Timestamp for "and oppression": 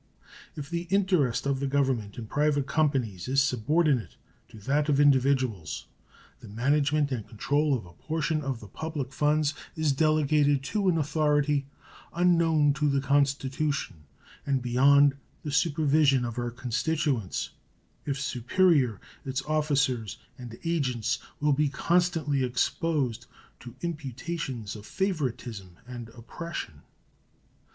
25.85-26.81